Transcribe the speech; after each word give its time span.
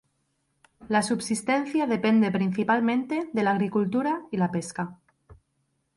La 0.89 1.03
subsistencia 1.03 1.85
depende 1.85 2.31
principalmente 2.31 3.29
de 3.33 3.43
la 3.43 3.51
agricultura 3.51 4.23
y 4.31 4.37
la 4.37 4.49
pesca. 4.49 4.97